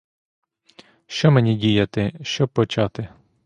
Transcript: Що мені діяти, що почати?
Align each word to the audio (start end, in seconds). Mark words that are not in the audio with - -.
Що 1.07 1.31
мені 1.31 1.55
діяти, 1.55 2.13
що 2.21 2.47
почати? 2.47 3.07